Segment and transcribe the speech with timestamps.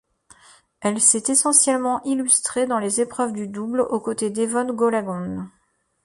[0.79, 5.43] Elle s'est essentiellement illustrée dans les épreuves de double, aux côtés d'Evonne Goolagong.